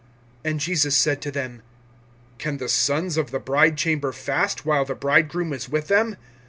[0.43, 1.61] (19)And Jesus said to them:
[2.39, 6.15] Can the sons of the bridechamber fast[2:19], while the bridegroom is with them?